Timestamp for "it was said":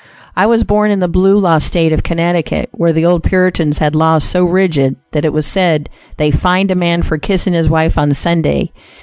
5.25-5.89